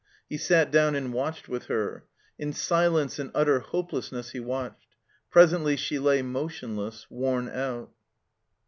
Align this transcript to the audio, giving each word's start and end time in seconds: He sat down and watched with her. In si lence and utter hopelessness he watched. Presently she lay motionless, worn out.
He 0.27 0.37
sat 0.37 0.71
down 0.71 0.95
and 0.95 1.13
watched 1.13 1.47
with 1.47 1.65
her. 1.65 2.05
In 2.39 2.53
si 2.53 2.87
lence 2.87 3.19
and 3.19 3.29
utter 3.35 3.59
hopelessness 3.59 4.31
he 4.31 4.39
watched. 4.39 4.95
Presently 5.29 5.75
she 5.75 5.99
lay 5.99 6.23
motionless, 6.23 7.05
worn 7.11 7.47
out. 7.47 7.91